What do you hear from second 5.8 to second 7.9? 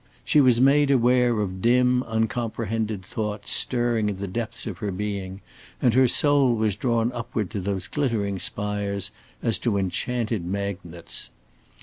her soul was drawn upward to those